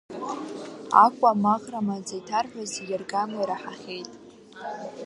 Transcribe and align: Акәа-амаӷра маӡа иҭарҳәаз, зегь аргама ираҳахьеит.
Акәа-амаӷра 1.03 1.79
маӡа 1.87 2.15
иҭарҳәаз, 2.19 2.69
зегь 2.73 2.93
аргама 2.97 3.35
ираҳахьеит. 3.41 4.09